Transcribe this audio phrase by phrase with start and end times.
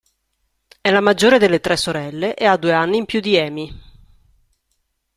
[0.81, 3.81] È la maggiore delle tre sorelle e ha due anni in più di Emi.